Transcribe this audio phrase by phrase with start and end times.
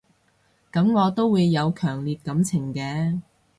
[0.71, 3.21] 噉我都會有強烈感情嘅